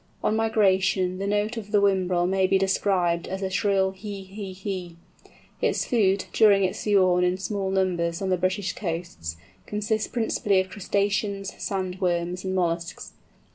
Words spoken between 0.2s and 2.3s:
On migration the note of the Whimbrel